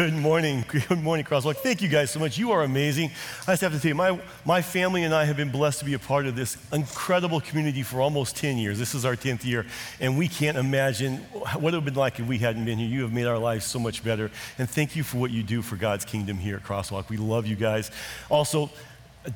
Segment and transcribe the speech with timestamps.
[0.00, 0.64] Good morning.
[0.66, 1.56] Good morning, Crosswalk.
[1.56, 2.38] Thank you guys so much.
[2.38, 3.10] You are amazing.
[3.46, 5.84] I just have to tell you, my, my family and I have been blessed to
[5.84, 8.78] be a part of this incredible community for almost 10 years.
[8.78, 9.66] This is our 10th year,
[10.00, 12.88] and we can't imagine what it would have been like if we hadn't been here.
[12.88, 15.60] You have made our lives so much better, and thank you for what you do
[15.60, 17.10] for God's kingdom here at Crosswalk.
[17.10, 17.90] We love you guys.
[18.30, 18.70] Also,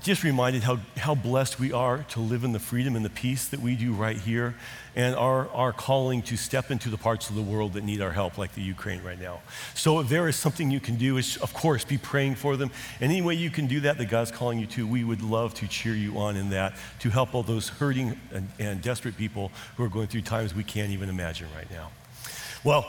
[0.03, 3.49] just reminded how, how blessed we are to live in the freedom and the peace
[3.49, 4.55] that we do right here
[4.97, 8.13] and our, our calling to step into the parts of the world that need our
[8.13, 9.43] help, like the Ukraine right now.
[9.75, 12.71] So if there is something you can do, is of course be praying for them.
[13.01, 15.69] Any way you can do that that God's calling you to, we would love to
[15.69, 19.85] cheer you on in that, to help all those hurting and, and desperate people who
[19.85, 21.91] are going through times we can't even imagine right now.
[22.63, 22.87] Well,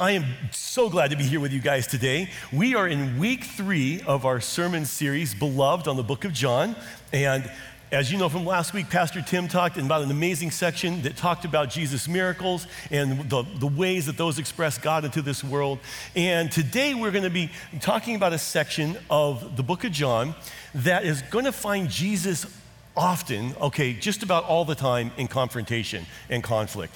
[0.00, 2.30] I am so glad to be here with you guys today.
[2.52, 6.76] We are in week three of our sermon series, Beloved, on the book of John.
[7.12, 7.50] And
[7.90, 11.44] as you know from last week, Pastor Tim talked about an amazing section that talked
[11.44, 15.80] about Jesus' miracles and the, the ways that those express God into this world.
[16.14, 20.36] And today we're going to be talking about a section of the book of John
[20.76, 22.46] that is going to find Jesus
[22.98, 26.94] often, okay, just about all the time in confrontation and conflict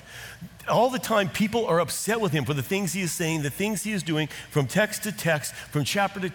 [0.68, 3.50] all the time people are upset with him for the things he is saying, the
[3.50, 6.30] things he is doing, from text to text, from chapter to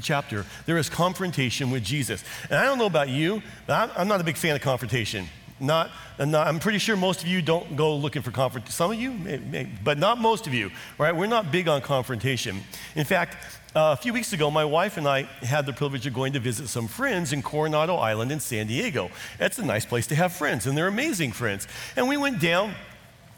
[0.00, 0.46] chapter.
[0.66, 2.24] There is confrontation with Jesus.
[2.48, 5.26] And I don't know about you, but I'm not a big fan of confrontation.
[5.58, 8.72] Not, not, I'm pretty sure most of you don't go looking for confrontation.
[8.72, 11.16] Some of you, maybe, but not most of you, right?
[11.16, 12.60] We're not big on confrontation.
[12.94, 13.38] In fact,
[13.76, 16.40] uh, a few weeks ago, my wife and I had the privilege of going to
[16.40, 19.10] visit some friends in Coronado Island in San Diego.
[19.36, 21.68] That's a nice place to have friends, and they're amazing friends.
[21.94, 22.74] And we went down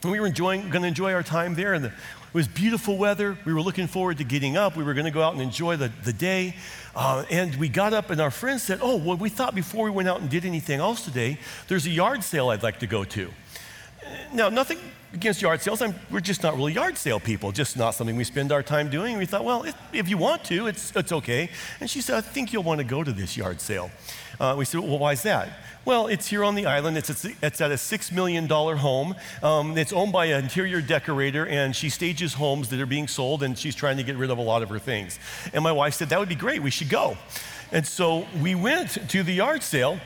[0.04, 1.74] and we were enjoying, going to enjoy our time there.
[1.74, 3.36] And the, it was beautiful weather.
[3.44, 4.76] We were looking forward to getting up.
[4.76, 6.54] We were going to go out and enjoy the, the day.
[6.94, 9.90] Uh, and we got up, and our friend said, Oh, well, we thought before we
[9.90, 13.02] went out and did anything else today, there's a yard sale I'd like to go
[13.02, 13.32] to.
[14.32, 14.78] Now, nothing
[15.14, 15.80] against yard sales.
[15.80, 18.90] I'm, we're just not really yard sale people, just not something we spend our time
[18.90, 19.16] doing.
[19.16, 21.48] We thought, well, if, if, you want to, it's, it's okay.
[21.80, 23.90] And she said, I think you'll want to go to this yard sale.
[24.38, 25.48] Uh, we said, well, why is that?
[25.84, 26.98] Well, it's here on the island.
[26.98, 29.14] It's, it's at a $6 million home.
[29.42, 33.42] Um, it's owned by an interior decorator, and she stages homes that are being sold,
[33.42, 35.18] and she's trying to get rid of a lot of her things.
[35.54, 36.62] And my wife said, That would be great.
[36.62, 37.16] We should go.
[37.72, 39.98] And so we went to the yard sale,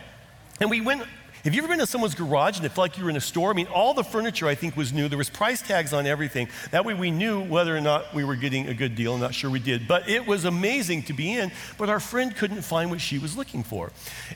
[0.61, 1.03] and we went
[1.45, 3.21] have you ever been to someone's garage and it felt like you were in a
[3.21, 3.51] store?
[3.51, 5.09] I mean, all the furniture I think was new.
[5.09, 6.49] There was price tags on everything.
[6.71, 9.15] That way we knew whether or not we were getting a good deal.
[9.15, 9.89] I'm not sure we did.
[9.89, 11.51] But it was amazing to be in.
[11.79, 13.91] But our friend couldn't find what she was looking for.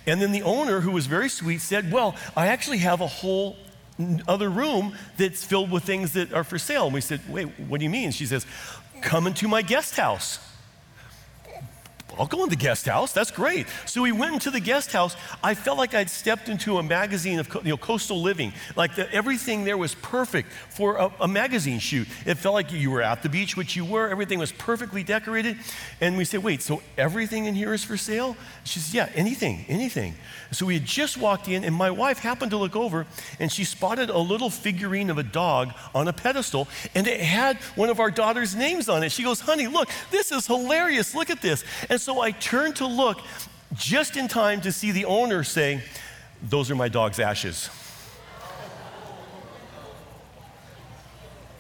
[0.07, 3.57] And then the owner, who was very sweet, said, Well, I actually have a whole
[4.27, 6.87] other room that's filled with things that are for sale.
[6.87, 8.11] And we said, Wait, what do you mean?
[8.11, 8.47] She says,
[9.01, 10.41] Come into my guest house.
[12.19, 13.13] I'll go in the guest house.
[13.13, 13.67] That's great.
[13.85, 15.17] So we went into the guest house.
[15.43, 18.53] I felt like I'd stepped into a magazine of you know, coastal living.
[18.75, 22.09] Like the, everything there was perfect for a, a, magazine shoot.
[22.25, 24.09] It felt like you were at the beach, which you were.
[24.09, 25.59] Everything was perfectly decorated.
[26.01, 28.37] And we said, wait, so everything in here is for sale?
[28.65, 30.15] She says, yeah, anything, anything.
[30.53, 33.07] So we had just walked in, and my wife happened to look over,
[33.41, 37.57] and she spotted a little figurine of a dog on a pedestal, and it had
[37.75, 39.13] one of our daughter's names on it.
[39.13, 41.15] She goes, honey, look, this is hilarious.
[41.15, 41.65] Look at this.
[41.91, 43.19] And so I turned to look
[43.75, 45.83] just in time to see the owner say,
[46.43, 47.71] Those are my dog's ashes.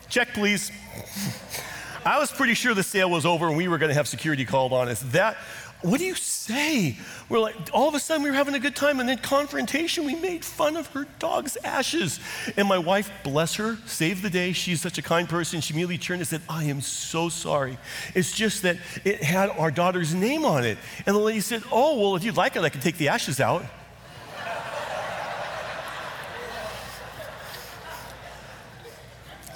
[0.09, 0.71] Check, please.
[2.07, 4.45] I was pretty sure the sale was over and we were going to have security
[4.45, 5.01] called on us.
[5.07, 5.37] That
[5.83, 6.97] what do you say?
[7.29, 10.05] We're like, all of a sudden we were having a good time, and then confrontation,
[10.07, 12.19] we made fun of her dog's ashes.
[12.57, 14.53] And my wife, bless her, saved the day.
[14.53, 15.61] She's such a kind person.
[15.61, 17.79] She immediately turned and said, I am so sorry.
[18.15, 20.79] It's just that it had our daughter's name on it.
[21.05, 23.39] And the lady said, Oh, well, if you'd like it, I can take the ashes
[23.39, 23.63] out.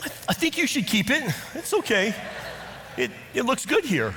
[0.02, 1.25] I, th- I think you should keep it.
[1.54, 2.14] It's okay.
[2.97, 4.14] It, it looks good here.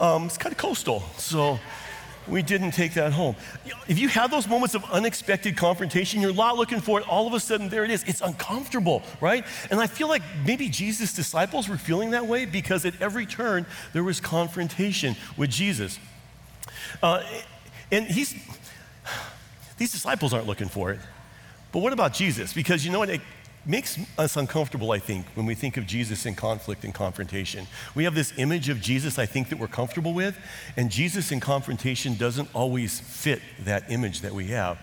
[0.00, 1.58] Um, it's kind of coastal, so
[2.26, 3.36] we didn't take that home.
[3.86, 7.34] If you have those moments of unexpected confrontation, you're not looking for it, all of
[7.34, 8.02] a sudden there it is.
[8.04, 9.44] It's uncomfortable, right?
[9.70, 13.66] And I feel like maybe Jesus' disciples were feeling that way because at every turn
[13.92, 15.98] there was confrontation with Jesus.
[17.02, 17.22] Uh,
[17.92, 18.34] and he's,
[19.76, 21.00] these disciples aren't looking for it.
[21.72, 22.52] But what about Jesus?
[22.52, 23.10] Because you know what?
[23.10, 23.20] It,
[23.66, 27.66] makes us uncomfortable, I think, when we think of Jesus in conflict and confrontation.
[27.94, 30.38] We have this image of Jesus, I think, that we're comfortable with,
[30.76, 34.78] and Jesus in confrontation doesn't always fit that image that we have.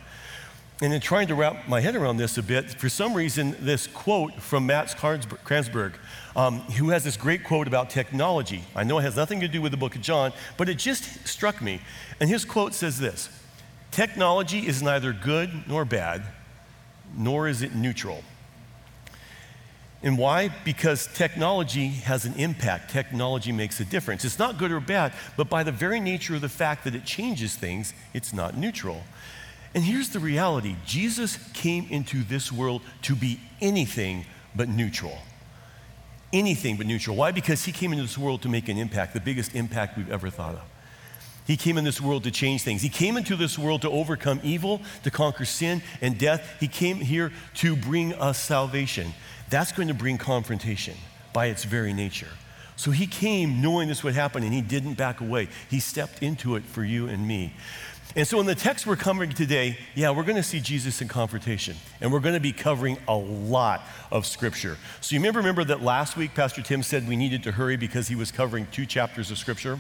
[0.82, 3.86] And in trying to wrap my head around this a bit, for some reason, this
[3.86, 5.94] quote from Matt Kranzberg,
[6.36, 8.64] um, who has this great quote about technology.
[8.76, 11.28] I know it has nothing to do with the book of John, but it just
[11.28, 11.82] struck me.
[12.20, 13.30] And his quote says this
[13.92, 16.24] Technology is neither good nor bad,
[17.16, 18.24] nor is it neutral.
[20.04, 20.50] And why?
[20.66, 22.90] Because technology has an impact.
[22.90, 24.26] Technology makes a difference.
[24.26, 27.06] It's not good or bad, but by the very nature of the fact that it
[27.06, 29.04] changes things, it's not neutral.
[29.74, 34.26] And here's the reality Jesus came into this world to be anything
[34.56, 35.18] but neutral.
[36.34, 37.16] Anything but neutral.
[37.16, 37.32] Why?
[37.32, 40.30] Because he came into this world to make an impact, the biggest impact we've ever
[40.30, 40.62] thought of.
[41.46, 42.82] He came in this world to change things.
[42.82, 46.56] He came into this world to overcome evil, to conquer sin and death.
[46.60, 49.14] He came here to bring us salvation.
[49.52, 50.96] That's going to bring confrontation
[51.34, 52.30] by its very nature.
[52.78, 55.50] So he came knowing this would happen and he didn't back away.
[55.70, 57.54] He stepped into it for you and me.
[58.16, 61.08] And so, in the text we're covering today, yeah, we're going to see Jesus in
[61.08, 61.78] confrontation.
[62.02, 64.78] And we're going to be covering a lot of scripture.
[65.00, 68.10] So, you remember, remember that last week Pastor Tim said we needed to hurry because
[68.10, 69.80] he was covering two chapters of scripture?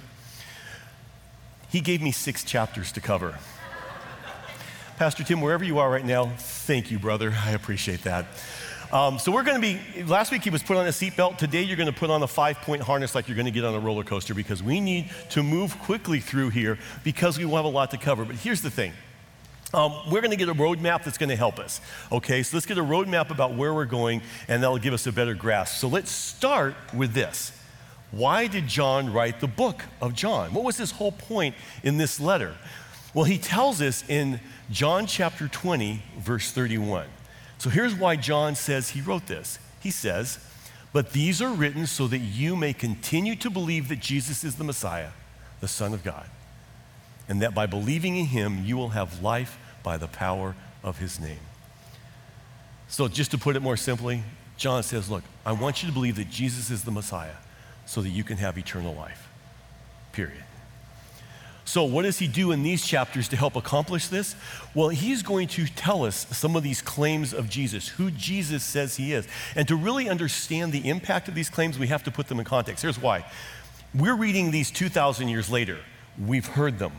[1.69, 3.37] He gave me six chapters to cover.
[4.97, 7.33] Pastor Tim, wherever you are right now, thank you, brother.
[7.43, 8.27] I appreciate that.
[8.91, 11.37] Um, so we're going to be, last week he was put on a seatbelt.
[11.37, 13.63] Today you're going to put on a five point harness like you're going to get
[13.63, 17.55] on a roller coaster because we need to move quickly through here because we will
[17.55, 18.25] have a lot to cover.
[18.25, 18.91] But here's the thing.
[19.73, 21.79] Um, we're going to get a roadmap that's going to help us.
[22.11, 25.13] Okay, so let's get a roadmap about where we're going, and that'll give us a
[25.13, 25.77] better grasp.
[25.77, 27.57] So let's start with this.
[28.11, 30.53] Why did John write the book of John?
[30.53, 32.55] What was his whole point in this letter?
[33.13, 37.07] Well, he tells us in John chapter 20, verse 31.
[37.61, 39.59] So here's why John says he wrote this.
[39.81, 40.39] He says,
[40.93, 44.63] But these are written so that you may continue to believe that Jesus is the
[44.63, 45.11] Messiah,
[45.59, 46.25] the Son of God,
[47.29, 51.19] and that by believing in him, you will have life by the power of his
[51.19, 51.37] name.
[52.87, 54.23] So, just to put it more simply,
[54.57, 57.35] John says, Look, I want you to believe that Jesus is the Messiah
[57.85, 59.29] so that you can have eternal life.
[60.13, 60.43] Period.
[61.63, 64.35] So, what does he do in these chapters to help accomplish this?
[64.73, 68.95] Well, he's going to tell us some of these claims of Jesus, who Jesus says
[68.95, 69.27] he is.
[69.55, 72.45] And to really understand the impact of these claims, we have to put them in
[72.45, 72.81] context.
[72.81, 73.25] Here's why.
[73.93, 75.79] We're reading these 2,000 years later,
[76.19, 76.93] we've heard them.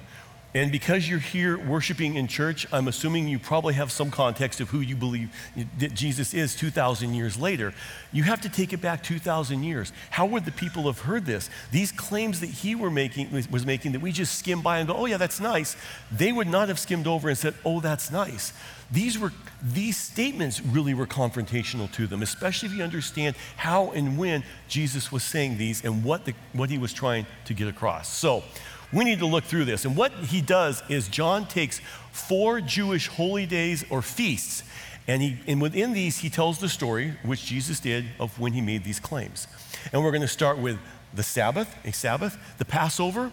[0.54, 4.69] And because you're here worshiping in church, I'm assuming you probably have some context of
[4.69, 5.34] who you believe
[5.78, 7.72] that Jesus is 2,000 years later.
[8.12, 9.93] You have to take it back 2,000 years.
[10.10, 11.49] How would the people have heard this?
[11.70, 14.94] These claims that he were making, was making that we just skim by and go,
[14.94, 15.75] oh, yeah, that's nice.
[16.10, 18.52] They would not have skimmed over and said, oh, that's nice.
[18.90, 19.32] These, were,
[19.62, 25.10] these statements really were confrontational to them, especially if you understand how and when Jesus
[25.10, 28.06] was saying these and what, the, what he was trying to get across.
[28.06, 28.44] So,
[28.93, 29.85] we need to look through this.
[29.85, 31.81] And what he does is John takes
[32.12, 34.65] four Jewish holy days or feasts,
[35.09, 38.61] and, he, and within these, he tells the story, which Jesus did, of when he
[38.61, 39.49] made these claims.
[39.93, 40.79] And we're going to start with
[41.12, 43.33] the Sabbath, a Sabbath, the Passover,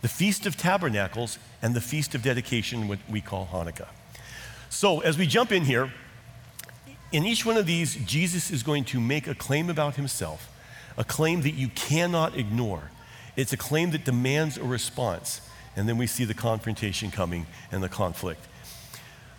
[0.00, 3.88] the Feast of Tabernacles, and the Feast of Dedication, what we call Hanukkah.
[4.70, 5.92] So as we jump in here,
[7.12, 10.48] in each one of these, Jesus is going to make a claim about himself,
[10.96, 12.90] a claim that you cannot ignore.
[13.40, 15.40] It's a claim that demands a response.
[15.76, 18.46] And then we see the confrontation coming and the conflict.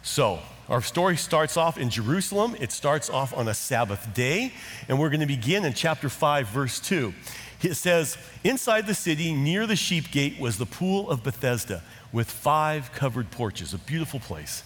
[0.02, 0.40] So,
[0.70, 2.56] our story starts off in Jerusalem.
[2.60, 4.54] It starts off on a Sabbath day.
[4.88, 7.14] And we're going to begin in chapter 5, verse 2.
[7.62, 12.32] It says, Inside the city, near the sheep gate, was the pool of Bethesda with
[12.32, 14.64] five covered porches, a beautiful place.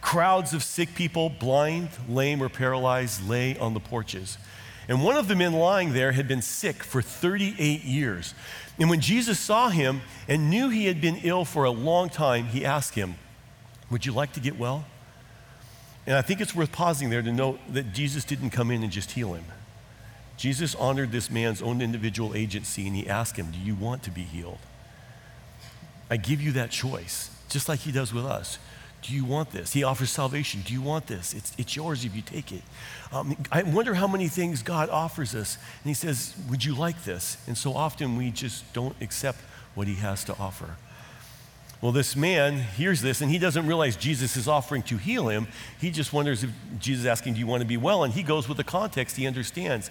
[0.00, 4.38] Crowds of sick people, blind, lame, or paralyzed, lay on the porches.
[4.88, 8.34] And one of the men lying there had been sick for 38 years.
[8.78, 12.46] And when Jesus saw him and knew he had been ill for a long time,
[12.46, 13.14] he asked him,
[13.90, 14.84] Would you like to get well?
[16.06, 18.92] And I think it's worth pausing there to note that Jesus didn't come in and
[18.92, 19.44] just heal him.
[20.36, 24.10] Jesus honored this man's own individual agency and he asked him, Do you want to
[24.10, 24.58] be healed?
[26.10, 28.58] I give you that choice, just like he does with us.
[29.06, 29.72] Do you want this?
[29.72, 30.62] He offers salvation.
[30.66, 31.32] Do you want this?
[31.32, 32.62] It's, it's yours if you take it.
[33.12, 35.58] Um, I wonder how many things God offers us.
[35.84, 37.36] And He says, Would you like this?
[37.46, 39.38] And so often we just don't accept
[39.76, 40.76] what He has to offer.
[41.80, 45.46] Well, this man hears this and he doesn't realize Jesus is offering to heal him.
[45.78, 48.02] He just wonders if Jesus is asking, Do you want to be well?
[48.02, 49.90] And he goes with the context he understands.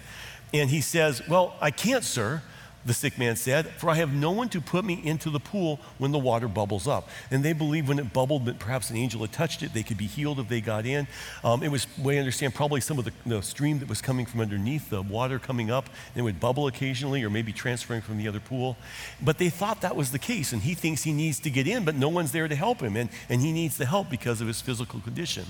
[0.52, 2.42] And he says, Well, I can't, sir
[2.86, 5.80] the sick man said, For I have no one to put me into the pool
[5.98, 7.08] when the water bubbles up.
[7.30, 9.98] And they believed when it bubbled that perhaps an angel had touched it, they could
[9.98, 11.08] be healed if they got in.
[11.42, 14.40] Um, it was, we understand, probably some of the, the, stream that was coming from
[14.40, 18.28] underneath, the water coming up, and it would bubble occasionally or maybe transferring from the
[18.28, 18.76] other pool.
[19.20, 21.84] But they thought that was the case, and he thinks he needs to get in,
[21.84, 24.46] but no one's there to help him, and, and he needs the help because of
[24.46, 25.44] his physical condition.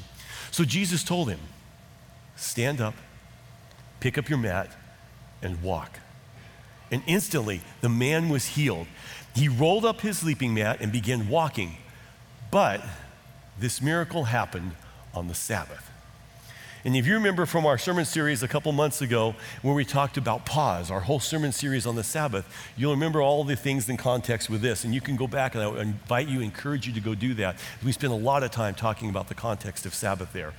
[0.50, 1.40] So Jesus told him,
[2.34, 2.94] Stand up,
[4.00, 4.70] pick up your mat,
[5.42, 6.00] and walk.
[6.90, 8.86] And instantly, the man was healed.
[9.34, 11.76] He rolled up his sleeping mat and began walking.
[12.50, 12.82] But
[13.58, 14.72] this miracle happened
[15.14, 15.90] on the Sabbath.
[16.84, 20.16] And if you remember from our sermon series a couple months ago, where we talked
[20.16, 23.96] about pause, our whole sermon series on the Sabbath, you'll remember all the things in
[23.96, 24.84] context with this.
[24.84, 27.58] And you can go back, and I invite you, encourage you to go do that.
[27.84, 30.52] We spent a lot of time talking about the context of Sabbath there.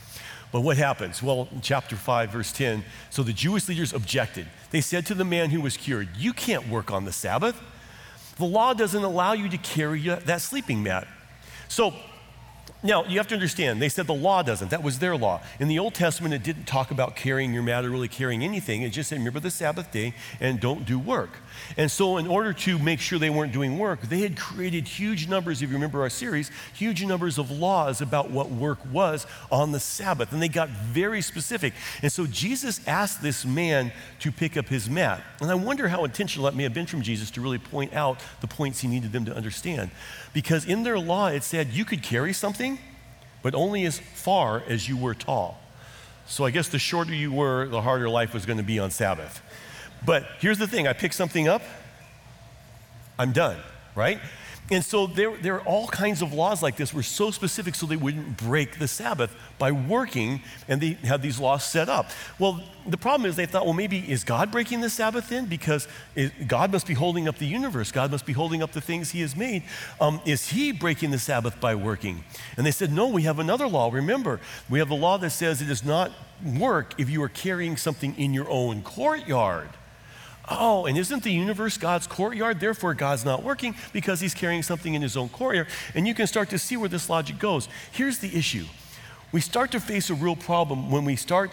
[0.51, 1.22] But what happens?
[1.22, 4.48] Well, in chapter 5, verse 10, so the Jewish leaders objected.
[4.72, 7.62] They said to the man who was cured, You can't work on the Sabbath.
[8.38, 11.08] The law doesn't allow you to carry that sleeping mat.
[11.68, 11.94] So
[12.88, 14.72] now, you have to understand, they said the law doesn't.
[14.72, 15.41] That was their law.
[15.60, 18.82] In the Old Testament, it didn't talk about carrying your mat or really carrying anything.
[18.82, 21.39] It just said, remember the Sabbath day and don't do work.
[21.75, 25.27] And so, in order to make sure they weren't doing work, they had created huge
[25.27, 29.74] numbers, if you remember our series, huge numbers of laws about what work was on
[29.74, 30.32] the Sabbath.
[30.32, 31.74] And they got very specific.
[32.01, 35.22] And so, Jesus asked this man to pick up his mat.
[35.41, 38.22] And I wonder how intentional that may have been from Jesus to really point out
[38.39, 39.91] the points he needed them to understand.
[40.34, 42.76] Because in their law, it said you could carry something,
[43.41, 45.60] but only as far as you were tall.
[46.27, 48.91] So I guess the shorter you were, the harder life was going to be on
[48.91, 49.41] Sabbath.
[50.06, 51.62] But here's the thing I pick something up,
[53.17, 53.58] I'm done,
[53.96, 54.20] right?
[54.70, 57.86] And so there, there are all kinds of laws like this were so specific so
[57.86, 62.10] they wouldn't break the Sabbath by working, and they had these laws set up.
[62.38, 65.46] Well, the problem is they thought, well, maybe is God breaking the Sabbath then?
[65.46, 67.94] Because it, God must be holding up the universe.
[67.94, 69.64] God must be holding up the things He has made.
[70.02, 72.26] Um, is He breaking the Sabbath by working?
[72.58, 73.90] And they said, no, we have another law.
[73.90, 76.12] Remember, we have the law that says it does not
[76.44, 79.70] work if you are carrying something in your own courtyard.
[80.50, 82.60] Oh, and isn't the universe God's courtyard?
[82.60, 85.68] Therefore, God's not working because he's carrying something in his own courtyard.
[85.94, 87.68] And you can start to see where this logic goes.
[87.92, 88.66] Here's the issue
[89.32, 91.51] we start to face a real problem when we start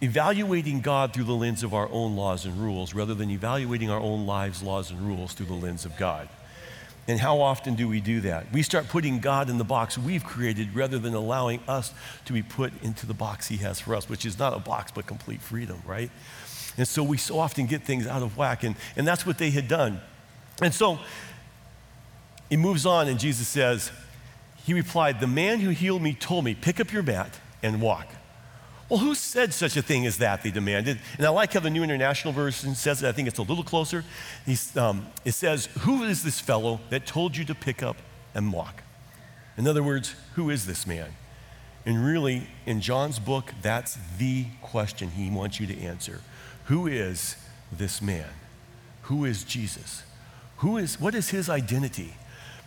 [0.00, 4.00] evaluating God through the lens of our own laws and rules rather than evaluating our
[4.00, 6.28] own lives, laws, and rules through the lens of God.
[7.06, 8.50] And how often do we do that?
[8.52, 11.92] We start putting God in the box we've created rather than allowing us
[12.24, 14.90] to be put into the box He has for us, which is not a box
[14.90, 16.10] but complete freedom, right?
[16.76, 19.50] And so we so often get things out of whack, and, and that's what they
[19.50, 20.00] had done.
[20.60, 20.98] And so
[22.48, 23.92] he moves on, and Jesus says,
[24.64, 28.08] He replied, The man who healed me told me, Pick up your mat and walk.
[28.88, 30.42] Well, who said such a thing as that?
[30.42, 30.98] They demanded.
[31.16, 33.08] And I like how the New International Version says it.
[33.08, 34.04] I think it's a little closer.
[34.76, 37.96] Um, it says, Who is this fellow that told you to pick up
[38.34, 38.82] and walk?
[39.56, 41.10] In other words, who is this man?
[41.86, 46.20] And really, in John's book, that's the question he wants you to answer.
[46.66, 47.36] Who is
[47.70, 48.28] this man?
[49.02, 50.02] Who is Jesus?
[50.58, 52.14] Who is, what is his identity?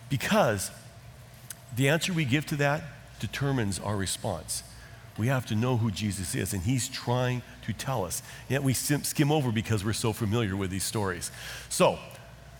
[0.08, 0.70] Because
[1.74, 2.82] the answer we give to that
[3.20, 4.62] determines our response.
[5.18, 8.22] We have to know who Jesus is, and he's trying to tell us.
[8.48, 11.32] Yet we skim over because we're so familiar with these stories.
[11.68, 11.98] So,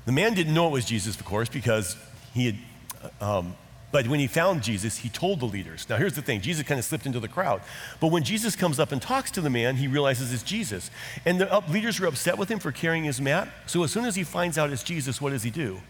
[0.07, 1.97] the man didn't know it was Jesus, of course, because
[2.35, 2.57] he had
[3.21, 3.55] um,
[3.91, 5.89] but when he found Jesus, he told the leaders.
[5.89, 7.63] Now, here's the thing Jesus kind of slipped into the crowd.
[8.01, 10.91] But when Jesus comes up and talks to the man, he realizes it's Jesus.
[11.25, 13.49] And the leaders are upset with him for carrying his mat.
[13.67, 15.81] So as soon as he finds out it's Jesus, what does he do?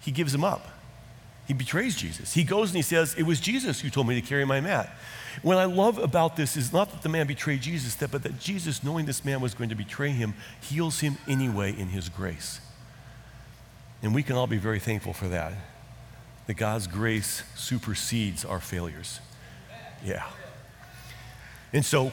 [0.00, 0.66] He gives him up.
[1.46, 2.32] He betrays Jesus.
[2.32, 4.90] He goes and he says, It was Jesus who told me to carry my mat.
[5.42, 8.82] What I love about this is not that the man betrayed Jesus, but that Jesus,
[8.82, 12.60] knowing this man was going to betray him, heals him anyway in his grace.
[14.02, 15.52] And we can all be very thankful for that
[16.50, 19.20] that God's grace supersedes our failures.
[20.04, 20.26] Yeah.
[21.72, 22.10] And so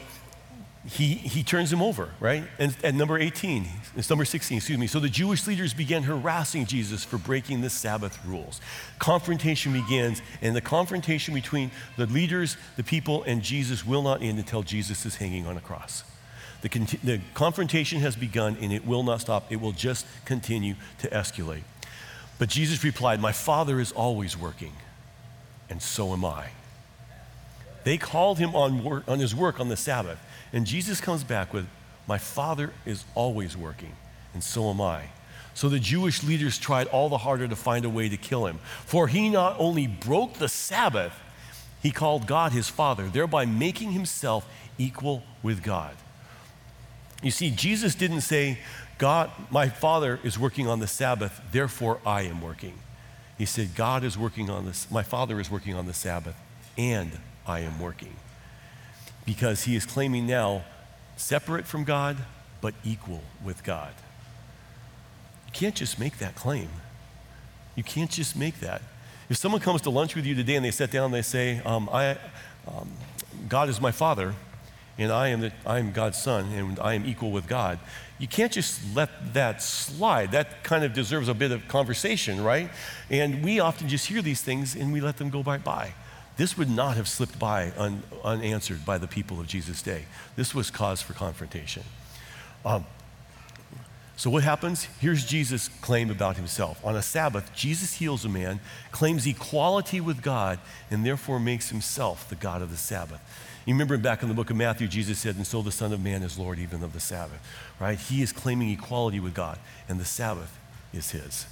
[0.85, 2.43] he, he turns him over, right?
[2.59, 4.85] And at number 18, it's number 16, excuse me.
[4.85, 8.61] So the Jewish leaders began harassing Jesus for breaking the Sabbath rules.
[8.99, 14.37] Confrontation begins, and the confrontation between the leaders, the people, and Jesus will not end
[14.37, 16.03] until Jesus is hanging on a cross.
[16.61, 16.69] The,
[17.03, 19.51] the confrontation has begun, and it will not stop.
[19.51, 21.63] It will just continue to escalate.
[22.39, 24.73] But Jesus replied, My Father is always working,
[25.69, 26.49] and so am I.
[27.83, 30.19] They called him on, work, on his work on the Sabbath,
[30.53, 31.67] and Jesus comes back with,
[32.07, 33.93] My Father is always working,
[34.33, 35.05] and so am I.
[35.53, 38.59] So the Jewish leaders tried all the harder to find a way to kill him.
[38.85, 41.19] For he not only broke the Sabbath,
[41.81, 45.95] he called God his Father, thereby making himself equal with God.
[47.23, 48.59] You see, Jesus didn't say,
[48.97, 52.73] God, my Father is working on the Sabbath, therefore I am working.
[53.37, 56.35] He said, God is working on this, my Father is working on the Sabbath,
[56.77, 57.11] and
[57.45, 58.15] I am working.
[59.25, 60.63] Because he is claiming now,
[61.15, 62.17] separate from God,
[62.61, 63.93] but equal with God.
[65.45, 66.69] You can't just make that claim.
[67.75, 68.81] You can't just make that.
[69.29, 71.61] If someone comes to lunch with you today and they sit down and they say,
[71.65, 72.17] um, I,
[72.67, 72.89] um,
[73.47, 74.33] God is my Father,
[74.97, 77.77] and I am, the, I am God's son, and I am equal with God.
[78.19, 80.31] You can't just let that slide.
[80.31, 82.69] That kind of deserves a bit of conversation, right?
[83.09, 85.59] And we often just hear these things and we let them go by.
[85.59, 85.93] by.
[86.37, 90.05] this would not have slipped by un, unanswered by the people of Jesus' day.
[90.35, 91.83] This was cause for confrontation.
[92.65, 92.85] Um,
[94.17, 94.85] so, what happens?
[94.99, 96.83] Here's Jesus' claim about himself.
[96.83, 98.59] On a Sabbath, Jesus heals a man,
[98.89, 100.57] claims equality with God,
[100.89, 103.21] and therefore makes himself the God of the Sabbath.
[103.67, 106.01] You remember back in the book of Matthew, Jesus said, And so the Son of
[106.01, 107.45] Man is Lord even of the Sabbath,
[107.81, 107.99] right?
[107.99, 109.59] He is claiming equality with God,
[109.89, 110.57] and the Sabbath
[110.93, 111.45] is his.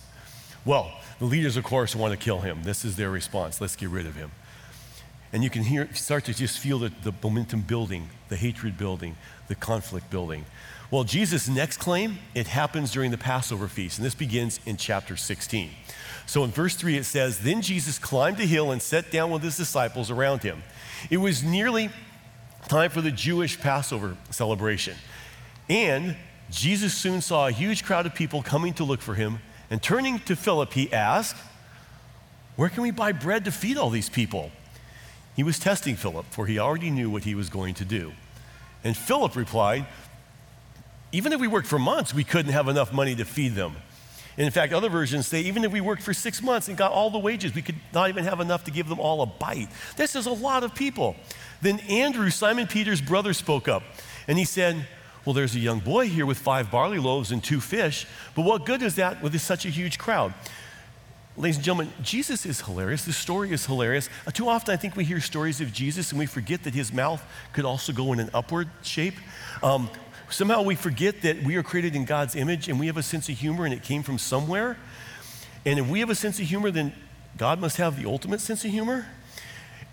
[0.64, 2.64] Well, the leaders, of course, want to kill him.
[2.64, 3.60] This is their response.
[3.60, 4.32] Let's get rid of him.
[5.34, 9.18] And you can hear, start to just feel the, the momentum building, the hatred building,
[9.50, 10.46] the conflict building.
[10.92, 15.18] Well, Jesus' next claim, it happens during the Passover feast, and this begins in chapter
[15.18, 15.70] 16.
[16.26, 19.44] So in verse 3, it says, Then Jesus climbed a hill and sat down with
[19.44, 20.64] his disciples around him.
[21.10, 21.90] It was nearly
[22.68, 24.96] time for the Jewish Passover celebration.
[25.70, 26.16] And
[26.50, 29.40] Jesus soon saw a huge crowd of people coming to look for him,
[29.70, 31.38] and turning to Philip, he asked,
[32.56, 34.52] Where can we buy bread to feed all these people?
[35.36, 38.14] He was testing Philip, for he already knew what he was going to do.
[38.84, 39.86] And Philip replied,
[41.16, 43.78] even if we worked for months, we couldn't have enough money to feed them.
[44.38, 47.10] In fact, other versions say even if we worked for six months and got all
[47.10, 49.70] the wages, we could not even have enough to give them all a bite.
[49.96, 51.16] This is a lot of people.
[51.62, 53.84] Then Andrew, Simon Peter's brother, spoke up
[54.28, 54.88] and he said,
[55.24, 58.66] Well, there's a young boy here with five barley loaves and two fish, but what
[58.66, 60.34] good is that with such a huge crowd?
[61.38, 63.04] Ladies and gentlemen, Jesus is hilarious.
[63.04, 64.10] This story is hilarious.
[64.26, 66.94] Uh, too often, I think we hear stories of Jesus and we forget that his
[66.94, 69.16] mouth could also go in an upward shape.
[69.62, 69.90] Um,
[70.30, 73.30] Somehow we forget that we are created in God's image and we have a sense
[73.30, 74.78] of humor and it came from somewhere.
[75.66, 76.94] And if we have a sense of humor, then
[77.38, 79.06] God must have the ultimate sense of humor.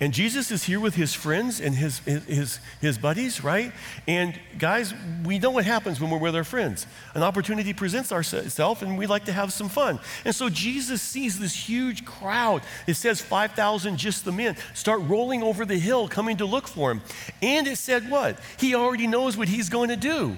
[0.03, 3.71] And Jesus is here with his friends and his, his, his buddies, right?
[4.09, 4.93] And guys,
[5.25, 6.89] we know what happens when we're with our friends.
[7.15, 10.01] An opportunity presents itself and we like to have some fun.
[10.25, 12.63] And so Jesus sees this huge crowd.
[12.89, 16.91] It says 5,000 just the men start rolling over the hill coming to look for
[16.91, 17.01] him.
[17.41, 18.41] And it said what?
[18.59, 20.37] He already knows what he's going to do.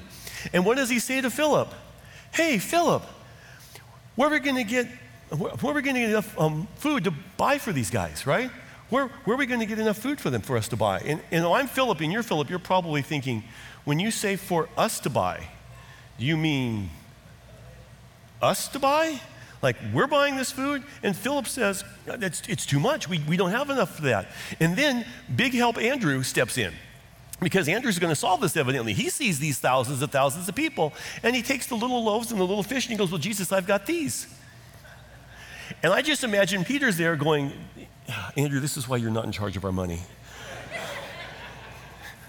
[0.52, 1.72] And what does he say to Philip?
[2.34, 3.02] Hey, Philip,
[4.14, 4.88] where are we going to get,
[5.30, 8.50] where we going to get enough um, food to buy for these guys, right?
[8.90, 11.00] Where, where are we going to get enough food for them for us to buy?
[11.00, 13.44] And, and I'm Philip and you're Philip, you're probably thinking,
[13.84, 15.48] when you say for us to buy,
[16.18, 16.90] do you mean
[18.40, 19.20] us to buy?
[19.62, 20.82] Like, we're buying this food?
[21.02, 23.08] And Philip says, it's, it's too much.
[23.08, 24.28] We, we don't have enough for that.
[24.60, 26.74] And then big help Andrew steps in
[27.40, 28.92] because Andrew's going to solve this evidently.
[28.92, 30.92] He sees these thousands and thousands of people,
[31.22, 33.52] and he takes the little loaves and the little fish, and he goes, Well, Jesus,
[33.52, 34.26] I've got these.
[35.82, 37.52] And I just imagine Peter's there going,
[38.36, 40.00] Andrew, this is why you're not in charge of our money.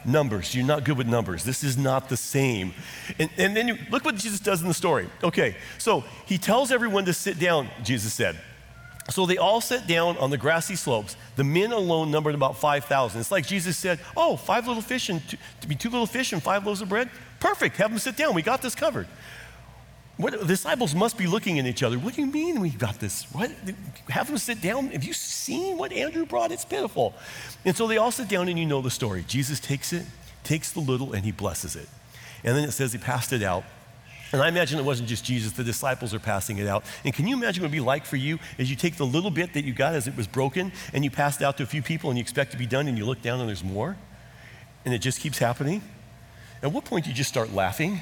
[0.05, 1.43] numbers, you're not good with numbers.
[1.43, 2.73] This is not the same.
[3.19, 5.09] And, and then you, look what Jesus does in the story.
[5.23, 8.39] Okay, so he tells everyone to sit down, Jesus said.
[9.11, 11.15] So they all sat down on the grassy slopes.
[11.35, 13.19] The men alone numbered about 5,000.
[13.19, 16.33] It's like Jesus said, Oh, five little fish and two, to be two little fish
[16.33, 17.09] and five loaves of bread?
[17.39, 17.77] Perfect.
[17.77, 18.33] Have them sit down.
[18.33, 19.07] We got this covered.
[20.17, 21.97] What, the disciples must be looking at each other.
[21.97, 23.23] What do you mean we've got this?
[23.33, 23.51] What?
[24.09, 24.87] Have them sit down.
[24.87, 26.51] Have you seen what Andrew brought?
[26.51, 27.13] It's pitiful.
[27.65, 29.25] And so they all sit down, and you know the story.
[29.27, 30.05] Jesus takes it,
[30.43, 31.89] takes the little, and he blesses it.
[32.45, 33.65] And then it says he passed it out.
[34.31, 36.83] And I imagine it wasn't just Jesus, the disciples are passing it out.
[37.03, 39.05] And can you imagine what it would be like for you as you take the
[39.05, 41.63] little bit that you got as it was broken and you pass it out to
[41.63, 43.63] a few people and you expect to be done and you look down and there's
[43.63, 43.95] more?
[44.83, 45.81] And it just keeps happening?
[46.61, 48.01] At what point do you just start laughing?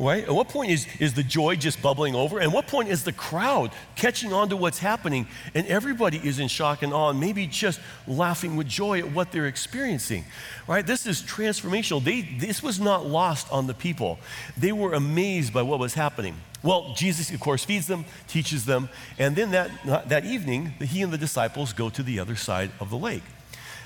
[0.00, 0.24] Right?
[0.24, 2.38] At what point is, is the joy just bubbling over?
[2.38, 6.48] And what point is the crowd catching on to what's happening and everybody is in
[6.48, 10.24] shock and awe and maybe just laughing with joy at what they're experiencing?
[10.66, 10.86] Right?
[10.86, 12.02] This is transformational.
[12.02, 14.18] They, this was not lost on the people.
[14.56, 16.34] They were amazed by what was happening.
[16.62, 19.70] Well, Jesus, of course, feeds them, teaches them, and then that,
[20.08, 23.22] that evening, he and the disciples go to the other side of the lake.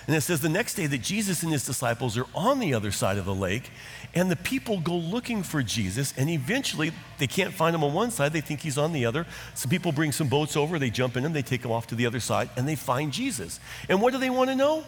[0.06, 2.90] And it says the next day that Jesus and his disciples are on the other
[2.90, 3.70] side of the lake,
[4.14, 8.10] and the people go looking for Jesus, and eventually they can't find him on one
[8.10, 9.26] side, they think he's on the other.
[9.54, 11.94] Some people bring some boats over, they jump in them, they take him off to
[11.94, 13.60] the other side, and they find Jesus.
[13.88, 14.84] And what do they want to know?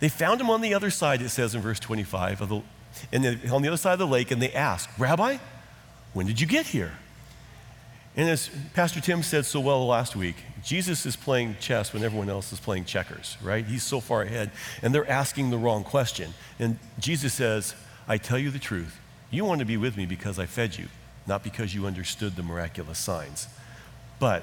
[0.00, 2.62] They found him on the other side, it says in verse 25, of the,
[3.12, 5.38] and on the other side of the lake, and they ask, Rabbi,
[6.12, 6.92] when did you get here?
[8.18, 12.28] And as Pastor Tim said so well last week, Jesus is playing chess when everyone
[12.28, 13.64] else is playing checkers, right?
[13.64, 14.50] He's so far ahead,
[14.82, 16.34] and they're asking the wrong question.
[16.58, 17.76] And Jesus says,
[18.08, 18.98] I tell you the truth.
[19.30, 20.88] You want to be with me because I fed you,
[21.28, 23.46] not because you understood the miraculous signs.
[24.18, 24.42] But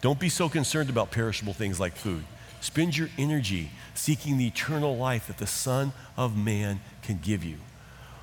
[0.00, 2.24] don't be so concerned about perishable things like food.
[2.60, 7.58] Spend your energy seeking the eternal life that the Son of Man can give you.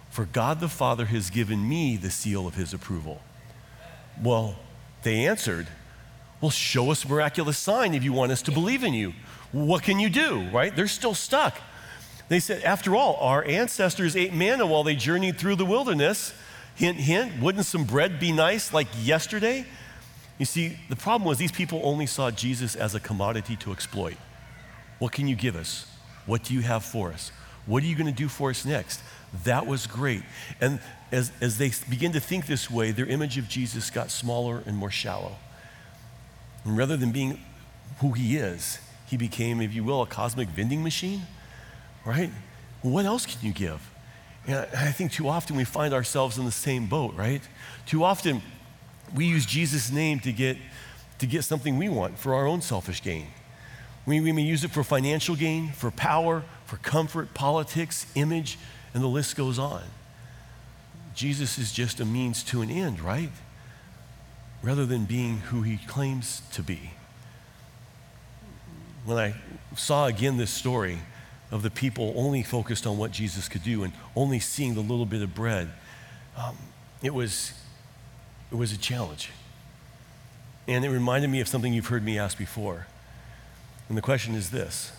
[0.09, 3.21] For God the Father has given me the seal of his approval.
[4.21, 4.57] Well,
[5.03, 5.67] they answered,
[6.41, 9.13] Well, show us a miraculous sign if you want us to believe in you.
[9.51, 10.75] What can you do, right?
[10.75, 11.57] They're still stuck.
[12.27, 16.33] They said, After all, our ancestors ate manna while they journeyed through the wilderness.
[16.75, 19.65] Hint, hint, wouldn't some bread be nice like yesterday?
[20.37, 24.15] You see, the problem was these people only saw Jesus as a commodity to exploit.
[24.99, 25.85] What can you give us?
[26.25, 27.31] What do you have for us?
[27.65, 29.01] What are you going to do for us next?
[29.43, 30.23] That was great.
[30.59, 30.79] And
[31.11, 34.75] as, as they begin to think this way, their image of Jesus got smaller and
[34.75, 35.35] more shallow.
[36.65, 37.39] And rather than being
[37.99, 41.23] who he is, he became, if you will, a cosmic vending machine,
[42.05, 42.31] right?
[42.81, 43.89] What else can you give?
[44.47, 47.41] And I think too often we find ourselves in the same boat, right?
[47.85, 48.41] Too often
[49.13, 50.57] we use Jesus' name to get,
[51.19, 53.27] to get something we want for our own selfish gain.
[54.05, 58.57] We, we may use it for financial gain, for power, for comfort, politics, image,
[58.93, 59.83] and the list goes on.
[61.15, 63.31] Jesus is just a means to an end, right?
[64.61, 66.91] Rather than being who he claims to be.
[69.05, 69.35] When I
[69.75, 70.99] saw again this story
[71.51, 75.05] of the people only focused on what Jesus could do and only seeing the little
[75.05, 75.69] bit of bread,
[76.37, 76.57] um,
[77.01, 77.53] it, was,
[78.51, 79.29] it was a challenge.
[80.67, 82.87] And it reminded me of something you've heard me ask before.
[83.87, 84.91] And the question is this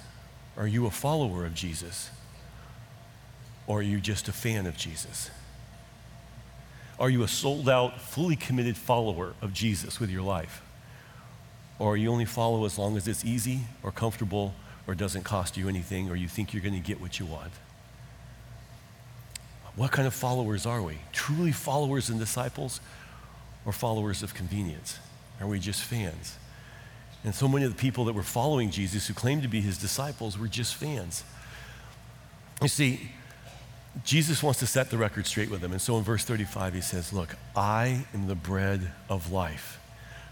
[0.57, 2.11] Are you a follower of Jesus?
[3.71, 5.31] Or are you just a fan of Jesus?
[6.99, 10.61] Are you a sold out, fully committed follower of Jesus with your life?
[11.79, 14.57] Or you only follow as long as it's easy or comfortable
[14.89, 17.53] or doesn't cost you anything or you think you're going to get what you want?
[19.77, 20.99] What kind of followers are we?
[21.13, 22.81] Truly followers and disciples
[23.65, 24.99] or followers of convenience?
[25.41, 26.35] Are we just fans?
[27.23, 29.79] And so many of the people that were following Jesus who claimed to be his
[29.79, 31.23] disciples were just fans.
[32.61, 33.13] You see,
[34.05, 35.73] Jesus wants to set the record straight with them.
[35.73, 39.79] And so in verse 35, he says, Look, I am the bread of life.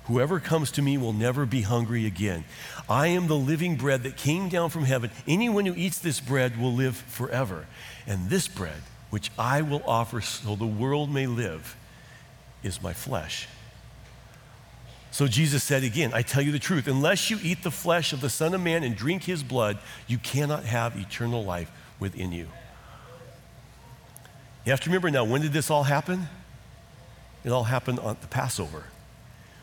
[0.05, 2.45] Whoever comes to me will never be hungry again.
[2.89, 5.11] I am the living bread that came down from heaven.
[5.27, 7.67] Anyone who eats this bread will live forever.
[8.07, 11.77] And this bread, which I will offer so the world may live,
[12.63, 13.49] is my flesh.
[15.11, 18.21] So Jesus said again, I tell you the truth, unless you eat the flesh of
[18.21, 22.49] the Son of Man and drink his blood, you cannot have eternal life within you.
[24.65, 26.29] You have to remember now, when did this all happen?
[27.45, 28.85] It all happened on the Passover.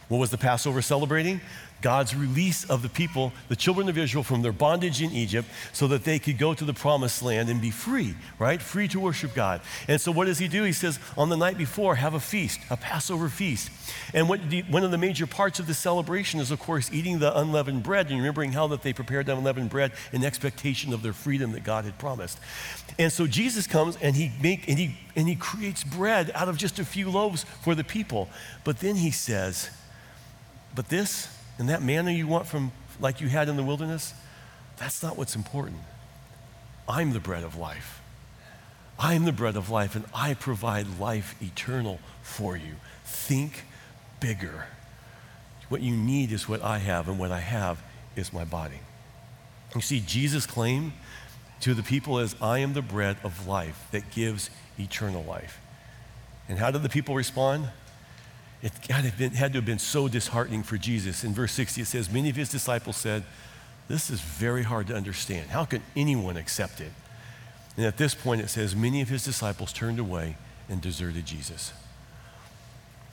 [0.08, 1.42] What was the Passover celebrating?
[1.82, 5.88] God's release of the people, the children of Israel, from their bondage in Egypt so
[5.90, 8.62] that they could go to the promised land and be free, right?
[8.62, 9.62] Free to worship God.
[9.88, 10.64] And so, what does he do?
[10.64, 13.70] He says, on the night before, have a feast, a Passover feast.
[14.14, 14.40] And what
[14.70, 18.08] one of the major parts of the celebration is, of course, eating the unleavened bread
[18.08, 21.64] and remembering how that they prepared the unleavened bread in expectation of their freedom that
[21.64, 22.40] God had promised.
[22.98, 26.58] And so, Jesus comes and he, make, and he, and he creates bread out of
[26.58, 28.30] just a few loaves for the people.
[28.64, 29.70] But then he says,
[30.76, 34.14] but this and that manna you want from like you had in the wilderness,
[34.78, 35.80] that's not what's important.
[36.88, 38.02] I'm the bread of life.
[38.98, 42.76] I am the bread of life, and I provide life eternal for you.
[43.04, 43.66] Think
[44.20, 44.68] bigger.
[45.68, 47.82] What you need is what I have, and what I have
[48.16, 48.80] is my body.
[49.74, 50.94] You see, Jesus' claim
[51.62, 55.60] to the people is, I am the bread of life that gives eternal life.
[56.48, 57.70] And how did the people respond?
[58.66, 61.24] It had to have been so disheartening for Jesus.
[61.24, 63.24] In verse 60, it says, Many of his disciples said,
[63.88, 65.52] This is very hard to understand.
[65.52, 66.92] How can anyone accept it?
[67.78, 71.74] And at this point, it says, Many of his disciples turned away and deserted Jesus.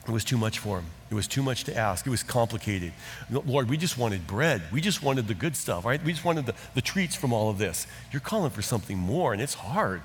[0.08, 0.86] It was too much for him.
[1.10, 2.06] It was too much to ask.
[2.06, 2.94] It was complicated.
[3.30, 4.62] Lord, we just wanted bread.
[4.72, 6.02] We just wanted the good stuff, right?
[6.02, 7.86] We just wanted the, the treats from all of this.
[8.10, 10.00] You're calling for something more, and it's hard.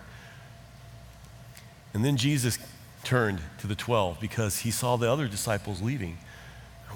[1.94, 2.60] And then Jesus
[3.04, 6.18] turned to the 12 because he saw the other disciples leaving.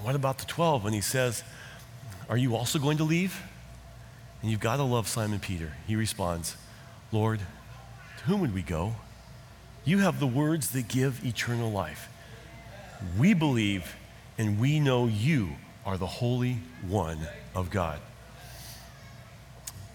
[0.01, 0.85] What about the 12?
[0.85, 1.43] And he says,
[2.27, 3.41] Are you also going to leave?
[4.41, 5.73] And you've got to love Simon Peter.
[5.87, 6.57] He responds,
[7.11, 8.95] Lord, to whom would we go?
[9.85, 12.09] You have the words that give eternal life.
[13.17, 13.95] We believe
[14.37, 15.49] and we know you
[15.85, 17.19] are the Holy One
[17.53, 17.99] of God.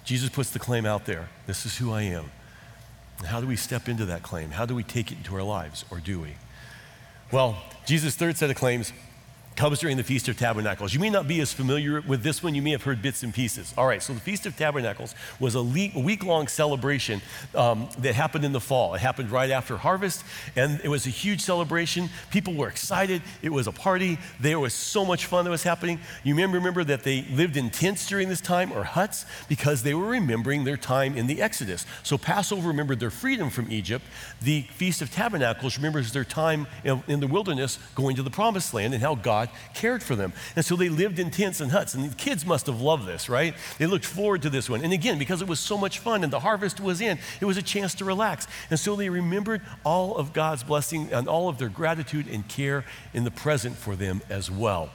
[0.04, 2.30] Jesus puts the claim out there this is who I am.
[3.24, 4.50] How do we step into that claim?
[4.50, 6.34] How do we take it into our lives, or do we?
[7.32, 8.92] Well, Jesus' third set of claims
[9.56, 10.92] comes during the Feast of Tabernacles.
[10.92, 13.32] You may not be as familiar with this one, you may have heard bits and
[13.32, 13.72] pieces.
[13.76, 17.22] All right, so the Feast of Tabernacles was a week long celebration
[17.54, 18.94] um, that happened in the fall.
[18.94, 22.10] It happened right after harvest, and it was a huge celebration.
[22.30, 26.00] People were excited, it was a party, there was so much fun that was happening.
[26.22, 29.94] You may remember that they lived in tents during this time or huts because they
[29.94, 31.86] were remembering their time in the Exodus.
[32.02, 34.04] So Passover remembered their freedom from Egypt,
[34.42, 38.74] the Feast of Tabernacles remembers their time in, in the wilderness going to the promised
[38.74, 40.32] land and how God God cared for them.
[40.54, 41.94] And so they lived in tents and huts.
[41.94, 43.54] And the kids must have loved this, right?
[43.78, 44.82] They looked forward to this one.
[44.82, 47.56] And again, because it was so much fun and the harvest was in, it was
[47.56, 48.46] a chance to relax.
[48.70, 52.84] And so they remembered all of God's blessing and all of their gratitude and care
[53.14, 54.90] in the present for them as well.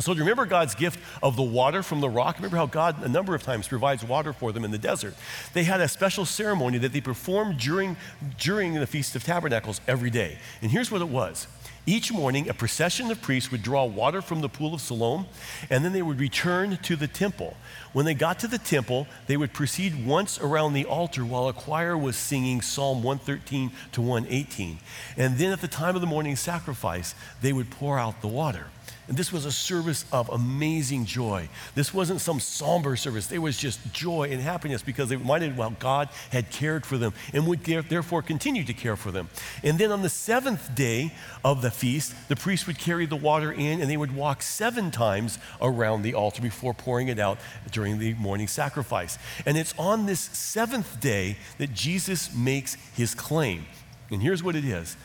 [0.00, 2.38] So, do you remember God's gift of the water from the rock?
[2.38, 5.14] Remember how God, a number of times, provides water for them in the desert?
[5.52, 7.96] They had a special ceremony that they performed during,
[8.36, 10.38] during the Feast of Tabernacles every day.
[10.62, 11.46] And here's what it was
[11.86, 15.26] each morning, a procession of priests would draw water from the pool of Siloam,
[15.68, 17.56] and then they would return to the temple.
[17.94, 21.52] When they got to the temple, they would proceed once around the altar while a
[21.52, 24.78] choir was singing Psalm 113 to 118.
[25.16, 28.66] And then at the time of the morning sacrifice, they would pour out the water.
[29.06, 31.50] And this was a service of amazing joy.
[31.74, 33.26] This wasn't some somber service.
[33.26, 37.12] There was just joy and happiness because they reminded how God had cared for them
[37.34, 39.28] and would therefore continue to care for them.
[39.62, 41.12] And then on the seventh day
[41.44, 44.90] of the feast, the priest would carry the water in and they would walk seven
[44.90, 47.38] times around the altar before pouring it out
[47.72, 49.18] during the morning sacrifice.
[49.46, 53.66] And it's on this seventh day that Jesus makes his claim.
[54.10, 54.96] And here's what it is.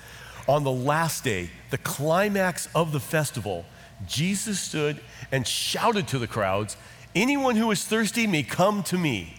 [0.47, 3.65] On the last day, the climax of the festival,
[4.07, 4.99] Jesus stood
[5.31, 6.75] and shouted to the crowds,
[7.13, 9.35] Anyone who is thirsty may come to me.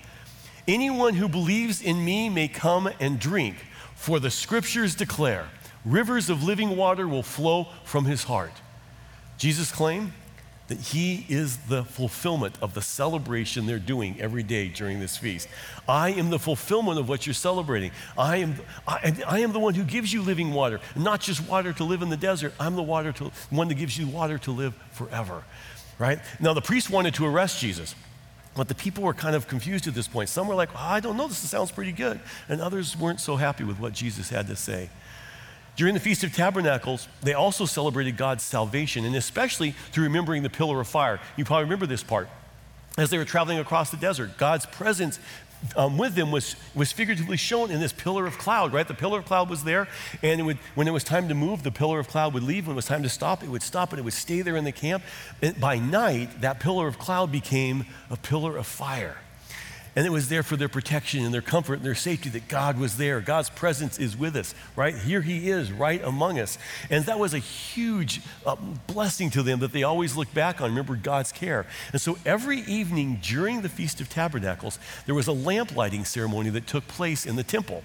[0.68, 3.56] Anyone who believes in me may come and drink,
[3.94, 5.48] for the scriptures declare
[5.84, 8.52] rivers of living water will flow from his heart.
[9.38, 10.12] Jesus claimed
[10.70, 15.48] that he is the fulfillment of the celebration they're doing every day during this feast.
[15.88, 17.90] I am the fulfillment of what you're celebrating.
[18.16, 18.54] I am,
[18.86, 22.02] I, I, am the one who gives you living water, not just water to live
[22.02, 22.54] in the desert.
[22.60, 25.42] I'm the water to, one that gives you water to live forever.
[25.98, 26.20] Right?
[26.38, 27.96] Now, the priest wanted to arrest Jesus.
[28.54, 30.28] But the people were kind of confused at this point.
[30.28, 32.20] Some were like, oh, I don't know, this sounds pretty good.
[32.48, 34.88] And others weren't so happy with what Jesus had to say.
[35.80, 40.50] During the Feast of Tabernacles, they also celebrated God's salvation, and especially through remembering the
[40.50, 41.18] pillar of fire.
[41.38, 42.28] You probably remember this part.
[42.98, 45.18] As they were traveling across the desert, God's presence
[45.76, 48.86] um, with them was, was figuratively shown in this pillar of cloud, right?
[48.86, 49.88] The pillar of cloud was there,
[50.22, 52.66] and it would, when it was time to move, the pillar of cloud would leave.
[52.66, 54.64] When it was time to stop, it would stop, and it would stay there in
[54.64, 55.02] the camp.
[55.40, 59.16] And by night, that pillar of cloud became a pillar of fire.
[60.00, 62.78] And it was there for their protection and their comfort and their safety that God
[62.78, 63.20] was there.
[63.20, 64.96] God's presence is with us, right?
[64.96, 66.56] Here He is, right among us.
[66.88, 70.70] And that was a huge uh, blessing to them that they always looked back on,
[70.70, 71.66] remember God's care.
[71.92, 76.48] And so every evening during the Feast of Tabernacles, there was a lamp lighting ceremony
[76.48, 77.84] that took place in the temple.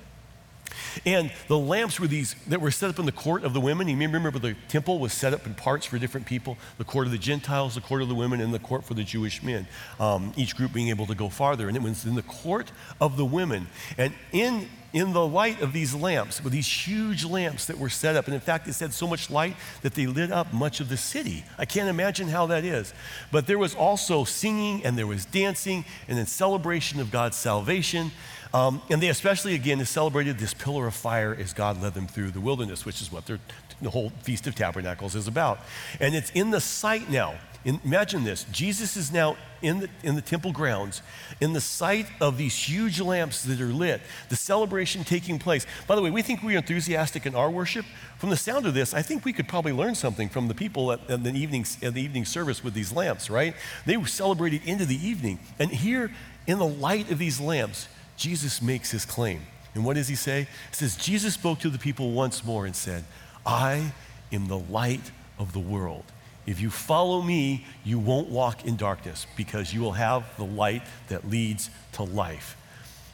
[1.06, 3.88] And the lamps were these that were set up in the court of the women.
[3.88, 7.06] You may remember the temple was set up in parts for different people the court
[7.08, 9.68] of the Gentiles, the court of the women, and the court for the Jewish men,
[10.00, 11.68] um, each group being able to go farther.
[11.68, 13.68] And it was in the court of the women.
[13.98, 18.16] And in in the light of these lamps, with these huge lamps that were set
[18.16, 18.26] up.
[18.26, 20.98] And in fact, it said so much light that they lit up much of the
[20.98, 21.44] city.
[21.58, 22.94] I can't imagine how that is.
[23.32, 28.12] But there was also singing and there was dancing and then celebration of God's salvation.
[28.54, 32.32] Um, and they especially, again, celebrated this pillar of fire as God led them through
[32.32, 35.60] the wilderness, which is what the whole Feast of Tabernacles is about.
[36.00, 37.36] And it's in the sight now.
[37.66, 41.02] In, imagine this Jesus is now in the, in the temple grounds,
[41.42, 45.66] in the sight of these huge lamps that are lit, the celebration taking place.
[45.88, 47.86] By the way, we think we're enthusiastic in our worship.
[48.20, 50.92] From the sound of this, I think we could probably learn something from the people
[50.92, 53.56] at, at the, evening, at the evening service with these lamps, right?
[53.88, 55.40] They were celebrating into the evening.
[55.58, 56.12] And here,
[56.46, 59.42] in the light of these lamps, Jesus makes his claim.
[59.74, 60.48] And what does he say?
[60.70, 63.04] He says, Jesus spoke to the people once more and said,
[63.46, 63.94] I
[64.32, 66.06] am the light of the world.
[66.46, 70.84] If you follow me, you won't walk in darkness because you will have the light
[71.10, 72.58] that leads to life.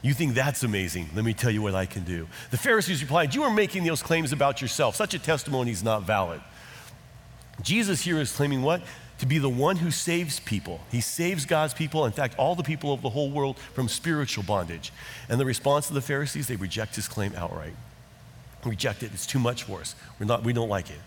[0.02, 1.08] You think that's amazing?
[1.14, 2.26] Let me tell you what I can do.
[2.50, 4.96] The Pharisees replied, You are making those claims about yourself.
[4.96, 6.40] Such a testimony is not valid.
[7.62, 8.82] Jesus here is claiming what?
[9.22, 10.80] to be the one who saves people.
[10.90, 14.42] He saves God's people, in fact, all the people of the whole world from spiritual
[14.42, 14.92] bondage.
[15.28, 17.74] And the response of the Pharisees, they reject his claim outright.
[18.64, 19.12] Reject it.
[19.14, 19.94] It's too much for us.
[20.18, 20.98] We're not, we don't like it.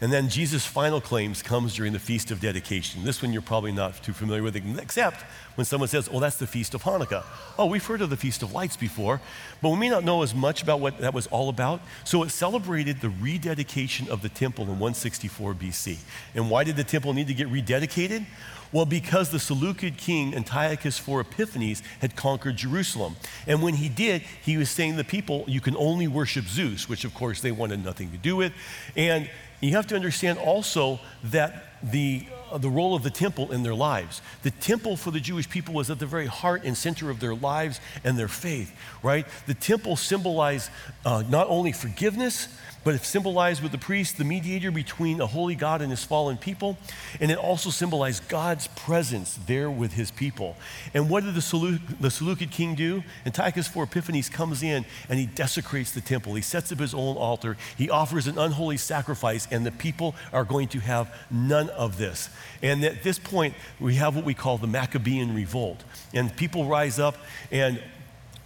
[0.00, 3.04] And then Jesus' final claims comes during the Feast of Dedication.
[3.04, 6.46] This one you're probably not too familiar with, except when someone says, "Oh, that's the
[6.48, 7.24] Feast of Hanukkah."
[7.58, 9.20] Oh, we've heard of the Feast of Lights before,
[9.62, 11.80] but we may not know as much about what that was all about.
[12.02, 15.98] So it celebrated the rededication of the temple in 164 BC.
[16.34, 18.26] And why did the temple need to get rededicated?
[18.72, 23.14] Well, because the Seleucid king Antiochus IV Epiphanes had conquered Jerusalem.
[23.46, 26.88] And when he did, he was saying to the people, you can only worship Zeus,
[26.88, 28.52] which of course they wanted nothing to do with.
[28.96, 29.30] And
[29.60, 33.74] you have to understand also that the, uh, the role of the temple in their
[33.74, 34.22] lives.
[34.42, 37.34] The temple for the Jewish people was at the very heart and center of their
[37.34, 39.26] lives and their faith, right?
[39.46, 40.70] The temple symbolized
[41.04, 42.48] uh, not only forgiveness,
[42.84, 46.36] but it symbolized with the priest the mediator between a holy God and his fallen
[46.36, 46.76] people.
[47.20, 50.56] And it also symbolized God's presence there with his people.
[50.92, 53.02] And what did the, Seleucid, the Seleucid king do?
[53.24, 56.34] Antiochus IV Epiphanes comes in and he desecrates the temple.
[56.34, 57.56] He sets up his own altar.
[57.76, 62.28] He offers an unholy sacrifice, and the people are going to have none of this.
[62.62, 65.82] And at this point, we have what we call the Maccabean revolt.
[66.12, 67.16] And people rise up
[67.50, 67.80] and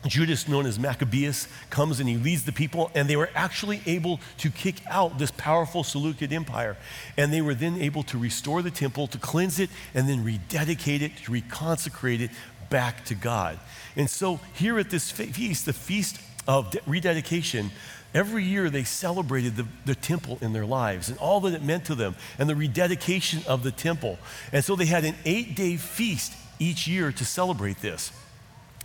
[0.07, 4.21] Judas, known as Maccabeus, comes and he leads the people, and they were actually able
[4.39, 6.77] to kick out this powerful Seleucid empire.
[7.17, 11.03] And they were then able to restore the temple, to cleanse it, and then rededicate
[11.03, 12.31] it, to reconsecrate it
[12.71, 13.59] back to God.
[13.97, 17.73] And so, here at this feast, the feast of rededication,
[18.15, 21.85] every year they celebrated the, the temple in their lives and all that it meant
[21.87, 24.17] to them, and the rededication of the temple.
[24.53, 28.13] And so, they had an eight day feast each year to celebrate this.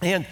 [0.02, 0.26] And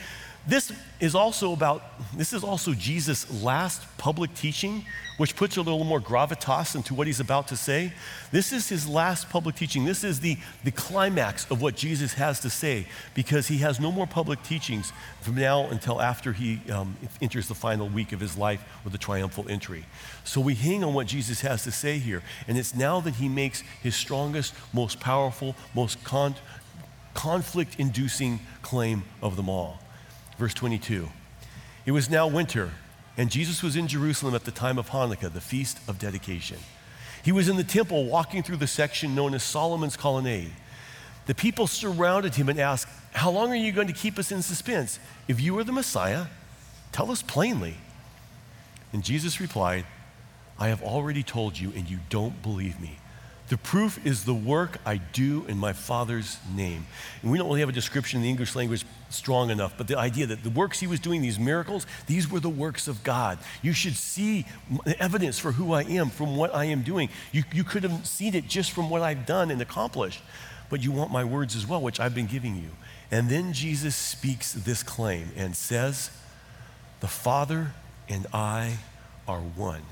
[0.47, 1.83] this is also about,
[2.17, 4.85] this is also Jesus' last public teaching,
[5.17, 7.93] which puts a little more gravitas into what he's about to say.
[8.31, 9.85] This is his last public teaching.
[9.85, 13.91] This is the, the climax of what Jesus has to say because he has no
[13.91, 18.35] more public teachings from now until after he um, enters the final week of his
[18.35, 19.85] life with the triumphal entry.
[20.23, 22.23] So we hang on what Jesus has to say here.
[22.47, 26.35] And it's now that he makes his strongest, most powerful, most con-
[27.13, 29.77] conflict inducing claim of them all.
[30.41, 31.07] Verse 22.
[31.85, 32.71] It was now winter,
[33.15, 36.57] and Jesus was in Jerusalem at the time of Hanukkah, the feast of dedication.
[37.23, 40.51] He was in the temple walking through the section known as Solomon's Colonnade.
[41.27, 44.41] The people surrounded him and asked, How long are you going to keep us in
[44.41, 44.97] suspense?
[45.27, 46.25] If you are the Messiah,
[46.91, 47.75] tell us plainly.
[48.93, 49.85] And Jesus replied,
[50.57, 52.97] I have already told you, and you don't believe me.
[53.51, 56.85] The proof is the work I do in my Father's name.
[57.21, 59.97] And we don't really have a description in the English language strong enough, but the
[59.97, 63.39] idea that the works he was doing, these miracles, these were the works of God.
[63.61, 64.45] You should see
[64.99, 67.09] evidence for who I am from what I am doing.
[67.33, 70.21] You, you could have seen it just from what I've done and accomplished,
[70.69, 72.69] but you want my words as well, which I've been giving you.
[73.11, 76.09] And then Jesus speaks this claim and says,
[77.01, 77.73] The Father
[78.07, 78.77] and I
[79.27, 79.83] are one.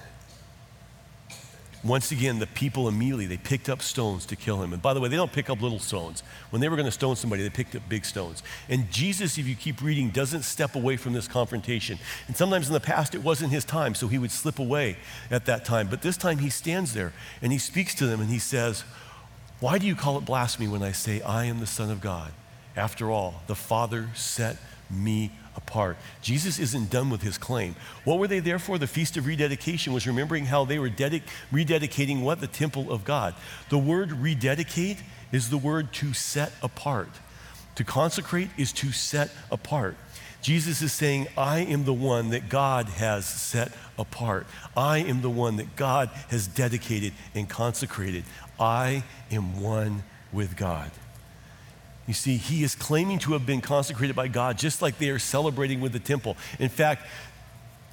[1.82, 4.74] Once again, the people immediately, they picked up stones to kill him.
[4.74, 6.24] And by the way, they don't pick up little stones.
[6.50, 8.44] When they were going to stone somebody, they picked up big stones.
[8.68, 11.98] And Jesus, if you keep reading, doesn't step away from this confrontation.
[12.28, 14.98] And sometimes in the past, it wasn't his time, so he would slip away
[15.32, 15.88] at that time.
[15.88, 18.84] But this time, he stands there and he speaks to them and he says,
[19.62, 22.34] Why do you call it blasphemy when I say, I am the Son of God?
[22.76, 24.58] After all, the Father set
[24.90, 25.98] me apart.
[26.22, 27.76] Jesus isn't done with his claim.
[28.04, 28.78] What were they there for?
[28.78, 32.40] The Feast of Rededication was remembering how they were dedic- rededicating what?
[32.40, 33.36] The temple of God.
[33.70, 34.98] The word rededicate
[35.32, 37.10] is the word to set apart.
[37.76, 39.96] To consecrate is to set apart.
[40.42, 44.48] Jesus is saying, I am the one that God has set apart.
[44.76, 48.24] I am the one that God has dedicated and consecrated.
[48.60, 50.92] I am one with God.
[52.10, 55.20] You see, he is claiming to have been consecrated by God just like they are
[55.20, 56.38] celebrating with the temple.
[56.58, 57.06] In fact,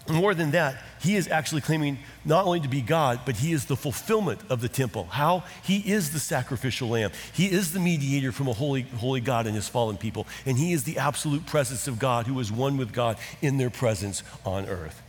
[0.09, 3.66] more than that, he is actually claiming not only to be God, but he is
[3.66, 5.05] the fulfillment of the temple.
[5.11, 5.44] How?
[5.62, 7.11] He is the sacrificial lamb.
[7.35, 10.26] He is the mediator from a holy, holy God and his fallen people.
[10.46, 13.68] And he is the absolute presence of God who is one with God in their
[13.68, 15.02] presence on earth.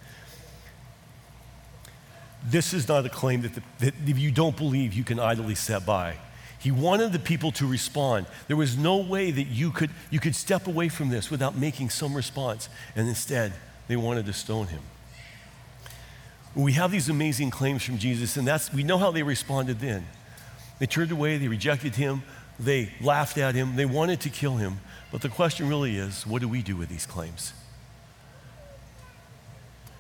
[2.43, 5.55] This is not a claim that, the, that if you don't believe, you can idly
[5.55, 6.17] set by.
[6.59, 8.25] He wanted the people to respond.
[8.47, 11.91] There was no way that you could, you could step away from this without making
[11.91, 12.67] some response.
[12.95, 13.53] And instead,
[13.87, 14.81] they wanted to stone him.
[16.55, 20.07] We have these amazing claims from Jesus, and that's, we know how they responded then.
[20.79, 22.23] They turned away, they rejected him,
[22.59, 24.79] they laughed at him, they wanted to kill him.
[25.11, 27.53] But the question really is what do we do with these claims?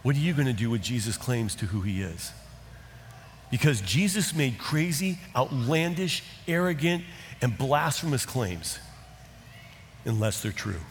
[0.01, 2.31] What are you going to do with Jesus' claims to who he is?
[3.49, 7.03] Because Jesus made crazy, outlandish, arrogant,
[7.41, 8.79] and blasphemous claims,
[10.05, 10.81] unless they're true.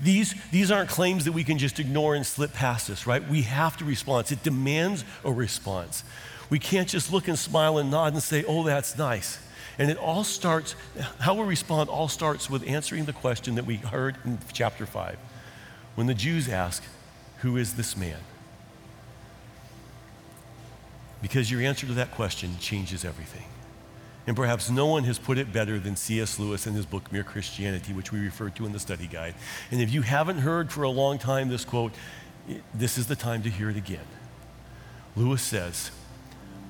[0.00, 3.26] These, these aren't claims that we can just ignore and slip past us, right?
[3.28, 4.32] We have to respond.
[4.32, 6.04] It demands a response.
[6.48, 9.38] We can't just look and smile and nod and say, oh, that's nice.
[9.78, 10.74] And it all starts,
[11.20, 15.16] how we respond all starts with answering the question that we heard in chapter 5
[15.94, 16.82] when the Jews ask,
[17.38, 18.18] Who is this man?
[21.22, 23.44] Because your answer to that question changes everything.
[24.26, 26.38] And perhaps no one has put it better than C.S.
[26.38, 29.34] Lewis in his book, Mere Christianity, which we referred to in the study guide.
[29.70, 31.92] And if you haven't heard for a long time this quote,
[32.74, 34.06] this is the time to hear it again.
[35.16, 35.90] Lewis says,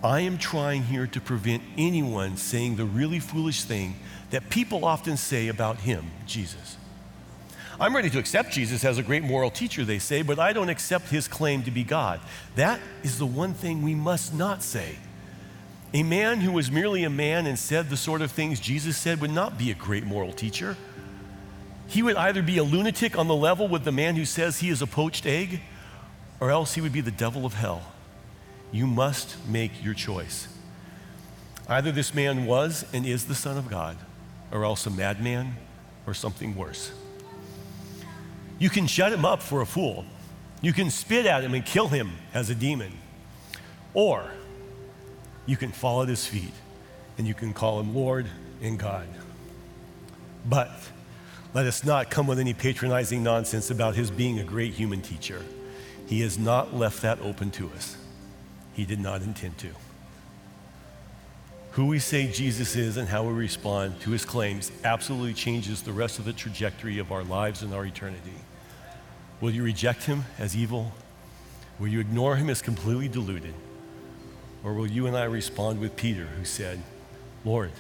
[0.03, 3.97] I am trying here to prevent anyone saying the really foolish thing
[4.31, 6.79] that people often say about him, Jesus.
[7.81, 10.69] I'm ready to accept Jesus as a great moral teacher, they say, but I don't
[10.69, 12.21] accept his claim to be God.
[12.55, 14.97] That is the one thing we must not say.
[15.95, 19.23] A man who was merely a man and said the sort of things Jesus said
[19.23, 20.77] would not be a great moral teacher.
[21.89, 24.69] He would either be a lunatic on the level with the man who says he
[24.69, 25.63] is a poached egg,
[26.39, 27.83] or else he would be the devil of hell.
[28.71, 30.49] You must make your choice.
[31.67, 33.97] Either this man was and is the Son of God,
[34.53, 35.57] or else a madman
[36.07, 36.93] or something worse.
[38.61, 40.05] You can shut him up for a fool.
[40.61, 42.93] You can spit at him and kill him as a demon.
[43.95, 44.31] Or
[45.47, 46.53] you can fall at his feet
[47.19, 48.27] and you can call him Lord
[48.63, 49.09] and God.
[50.47, 50.71] But
[51.55, 55.43] let us not come with any patronizing nonsense about his being a great human teacher.
[56.07, 57.97] He has not left that open to us.
[58.75, 59.71] He did not intend to.
[61.73, 65.93] Who we say Jesus is and how we respond to his claims absolutely changes the
[65.93, 68.35] rest of the trajectory of our lives and our eternity.
[69.41, 70.93] Will you reject him as evil?
[71.79, 73.55] Will you ignore him as completely deluded?
[74.63, 76.83] Or will you and I respond with Peter, who said,
[77.45, 77.73] Lord,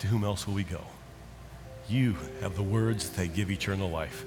[0.00, 0.82] to whom else will we go?
[1.88, 4.24] You have the words that give eternal life.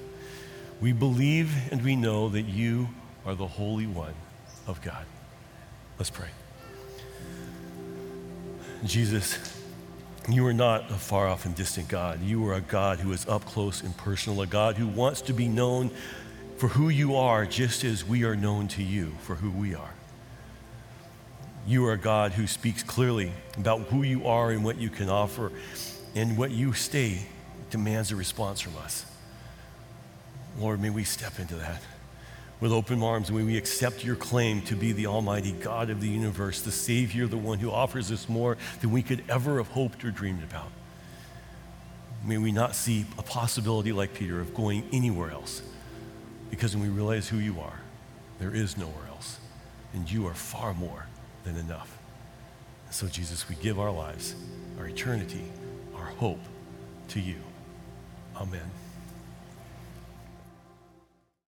[0.80, 2.88] We believe and we know that you
[3.24, 4.14] are the Holy One
[4.66, 5.04] of God.
[5.98, 6.28] Let's pray.
[8.84, 9.57] Jesus,
[10.28, 12.22] you are not a far off and distant God.
[12.22, 15.32] You are a God who is up close and personal, a God who wants to
[15.32, 15.90] be known
[16.56, 19.94] for who you are, just as we are known to you for who we are.
[21.66, 25.08] You are a God who speaks clearly about who you are and what you can
[25.08, 25.52] offer,
[26.14, 27.26] and what you say
[27.70, 29.06] demands a response from us.
[30.58, 31.80] Lord, may we step into that
[32.60, 33.30] with open arms.
[33.30, 37.26] May we accept your claim to be the Almighty God of the universe, the Savior,
[37.26, 40.70] the one who offers us more than we could ever have hoped or dreamed about.
[42.24, 45.62] May we not see a possibility like Peter of going anywhere else,
[46.50, 47.80] because when we realize who you are,
[48.40, 49.38] there is nowhere else,
[49.94, 51.06] and you are far more
[51.44, 51.96] than enough.
[52.90, 54.34] So, Jesus, we give our lives,
[54.78, 55.44] our eternity,
[55.94, 56.40] our hope
[57.08, 57.36] to you.
[58.36, 58.70] Amen.